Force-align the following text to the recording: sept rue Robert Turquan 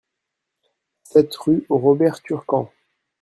sept 1.03 1.35
rue 1.35 1.67
Robert 1.69 2.23
Turquan 2.23 2.71